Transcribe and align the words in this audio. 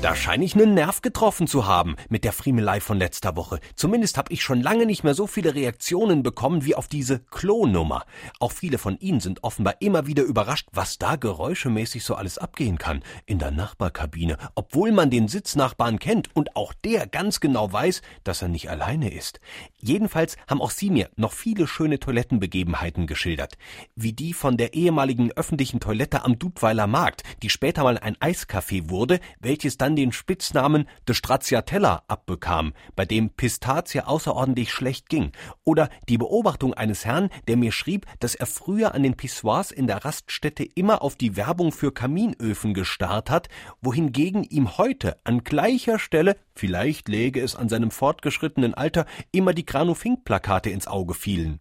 Da 0.00 0.14
scheine 0.14 0.44
ich 0.44 0.54
einen 0.54 0.74
Nerv 0.74 1.02
getroffen 1.02 1.48
zu 1.48 1.66
haben 1.66 1.96
mit 2.08 2.22
der 2.22 2.32
Friemelei 2.32 2.78
von 2.78 2.98
letzter 2.98 3.34
Woche. 3.34 3.58
Zumindest 3.74 4.16
habe 4.16 4.32
ich 4.32 4.44
schon 4.44 4.62
lange 4.62 4.86
nicht 4.86 5.02
mehr 5.02 5.14
so 5.14 5.26
viele 5.26 5.56
Reaktionen 5.56 6.22
bekommen 6.22 6.64
wie 6.64 6.76
auf 6.76 6.86
diese 6.86 7.18
Klonummer. 7.18 8.04
Auch 8.38 8.52
viele 8.52 8.78
von 8.78 8.96
Ihnen 9.00 9.18
sind 9.18 9.42
offenbar 9.42 9.74
immer 9.80 10.06
wieder 10.06 10.22
überrascht, 10.22 10.68
was 10.70 10.98
da 10.98 11.16
geräuschemäßig 11.16 12.04
so 12.04 12.14
alles 12.14 12.38
abgehen 12.38 12.78
kann 12.78 13.02
in 13.26 13.40
der 13.40 13.50
Nachbarkabine, 13.50 14.38
obwohl 14.54 14.92
man 14.92 15.10
den 15.10 15.26
Sitznachbarn 15.26 15.98
kennt 15.98 16.28
und 16.32 16.54
auch 16.54 16.74
der 16.74 17.08
ganz 17.08 17.40
genau 17.40 17.72
weiß, 17.72 18.00
dass 18.22 18.40
er 18.40 18.48
nicht 18.48 18.70
alleine 18.70 19.12
ist. 19.12 19.40
Jedenfalls 19.80 20.36
haben 20.46 20.62
auch 20.62 20.70
Sie 20.70 20.90
mir 20.90 21.10
noch 21.16 21.32
viele 21.32 21.66
schöne 21.66 21.98
Toilettenbegebenheiten 21.98 23.08
geschildert, 23.08 23.58
wie 23.96 24.12
die 24.12 24.32
von 24.32 24.58
der 24.58 24.74
ehemaligen 24.74 25.32
öffentlichen 25.32 25.80
Toilette 25.80 26.24
am 26.24 26.38
Dudweiler 26.38 26.86
Markt, 26.86 27.24
die 27.42 27.50
später 27.50 27.82
mal 27.82 27.98
ein 27.98 28.14
Eiscafé 28.18 28.90
wurde, 28.90 29.18
welches 29.40 29.76
dann 29.76 29.87
dann 29.88 29.96
den 29.96 30.12
Spitznamen 30.12 30.86
de 31.08 31.14
Stracciatella 31.14 32.02
abbekam, 32.08 32.74
bei 32.94 33.06
dem 33.06 33.30
Pistazie 33.30 34.06
außerordentlich 34.06 34.70
schlecht 34.70 35.08
ging, 35.08 35.32
oder 35.64 35.88
die 36.10 36.18
Beobachtung 36.18 36.74
eines 36.74 37.06
Herrn, 37.06 37.30
der 37.48 37.56
mir 37.56 37.72
schrieb, 37.72 38.04
dass 38.20 38.34
er 38.34 38.44
früher 38.44 38.94
an 38.94 39.02
den 39.02 39.16
Pissoirs 39.16 39.70
in 39.70 39.86
der 39.86 40.04
Raststätte 40.04 40.62
immer 40.62 41.00
auf 41.00 41.16
die 41.16 41.36
Werbung 41.36 41.72
für 41.72 41.90
Kaminöfen 41.90 42.74
gestarrt 42.74 43.30
hat, 43.30 43.48
wohingegen 43.80 44.44
ihm 44.44 44.76
heute 44.76 45.16
an 45.24 45.42
gleicher 45.42 45.98
Stelle, 45.98 46.36
vielleicht 46.54 47.08
läge 47.08 47.40
es 47.40 47.56
an 47.56 47.70
seinem 47.70 47.90
fortgeschrittenen 47.90 48.74
Alter, 48.74 49.06
immer 49.32 49.54
die 49.54 49.64
Granufink-Plakate 49.64 50.68
ins 50.68 50.86
Auge 50.86 51.14
fielen. 51.14 51.60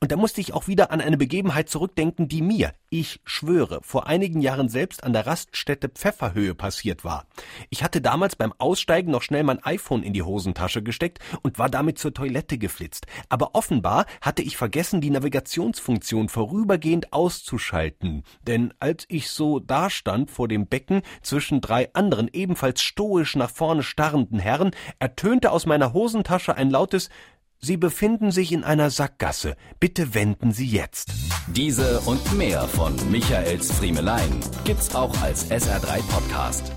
Und 0.00 0.12
da 0.12 0.16
musste 0.16 0.40
ich 0.40 0.54
auch 0.54 0.68
wieder 0.68 0.90
an 0.90 1.00
eine 1.00 1.16
Begebenheit 1.16 1.68
zurückdenken, 1.68 2.28
die 2.28 2.42
mir, 2.42 2.72
ich 2.90 3.20
schwöre, 3.24 3.80
vor 3.82 4.06
einigen 4.06 4.40
Jahren 4.40 4.68
selbst 4.68 5.04
an 5.04 5.12
der 5.12 5.26
Raststätte 5.26 5.88
Pfefferhöhe 5.88 6.54
passiert 6.54 7.04
war. 7.04 7.26
Ich 7.70 7.82
hatte 7.82 8.00
damals 8.00 8.36
beim 8.36 8.54
Aussteigen 8.58 9.10
noch 9.10 9.22
schnell 9.22 9.44
mein 9.44 9.62
iPhone 9.64 10.02
in 10.02 10.12
die 10.12 10.22
Hosentasche 10.22 10.82
gesteckt 10.82 11.18
und 11.42 11.58
war 11.58 11.68
damit 11.68 11.98
zur 11.98 12.14
Toilette 12.14 12.58
geflitzt. 12.58 13.06
Aber 13.28 13.54
offenbar 13.54 14.06
hatte 14.20 14.42
ich 14.42 14.56
vergessen, 14.56 15.00
die 15.00 15.10
Navigationsfunktion 15.10 16.28
vorübergehend 16.28 17.12
auszuschalten. 17.12 18.24
Denn 18.42 18.72
als 18.80 19.04
ich 19.08 19.30
so 19.30 19.58
dastand 19.58 20.30
vor 20.30 20.48
dem 20.48 20.66
Becken 20.66 21.02
zwischen 21.22 21.60
drei 21.60 21.92
anderen 21.94 22.28
ebenfalls 22.32 22.82
stoisch 22.82 23.36
nach 23.36 23.50
vorne 23.50 23.82
starrenden 23.82 24.38
Herren, 24.38 24.70
ertönte 24.98 25.52
aus 25.52 25.66
meiner 25.66 25.92
Hosentasche 25.92 26.56
ein 26.56 26.70
lautes 26.70 27.10
Sie 27.60 27.76
befinden 27.76 28.30
sich 28.30 28.52
in 28.52 28.64
einer 28.64 28.90
Sackgasse. 28.90 29.56
Bitte 29.80 30.14
wenden 30.14 30.52
Sie 30.52 30.66
jetzt. 30.66 31.08
Diese 31.48 32.00
und 32.00 32.32
mehr 32.36 32.62
von 32.62 32.94
Michaels 33.10 33.72
Friemelein 33.72 34.40
gibt's 34.64 34.94
auch 34.94 35.20
als 35.22 35.50
SR3 35.50 36.02
Podcast. 36.08 36.72